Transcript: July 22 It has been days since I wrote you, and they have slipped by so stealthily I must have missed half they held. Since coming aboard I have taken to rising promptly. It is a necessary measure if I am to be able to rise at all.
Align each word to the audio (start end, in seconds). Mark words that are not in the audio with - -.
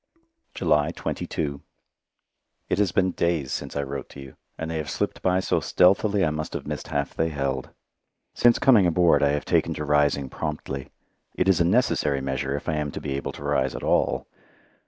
July 0.55 0.89
22 0.89 1.61
It 2.69 2.79
has 2.79 2.91
been 2.91 3.11
days 3.11 3.51
since 3.51 3.75
I 3.75 3.83
wrote 3.83 4.15
you, 4.15 4.35
and 4.57 4.71
they 4.71 4.77
have 4.77 4.89
slipped 4.89 5.21
by 5.21 5.39
so 5.39 5.59
stealthily 5.59 6.25
I 6.25 6.31
must 6.31 6.53
have 6.53 6.65
missed 6.65 6.87
half 6.87 7.13
they 7.13 7.29
held. 7.29 7.69
Since 8.33 8.57
coming 8.57 8.87
aboard 8.87 9.21
I 9.21 9.29
have 9.33 9.45
taken 9.45 9.75
to 9.75 9.85
rising 9.85 10.27
promptly. 10.27 10.89
It 11.35 11.47
is 11.47 11.61
a 11.61 11.65
necessary 11.65 12.19
measure 12.19 12.55
if 12.55 12.67
I 12.67 12.77
am 12.77 12.89
to 12.93 12.99
be 12.99 13.13
able 13.13 13.31
to 13.33 13.43
rise 13.43 13.75
at 13.75 13.83
all. 13.83 14.25